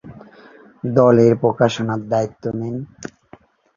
দলের 0.93 1.33
প্রকাশনার 1.41 2.01
দায়িত্ব 2.11 2.43
নেন। 2.59 2.75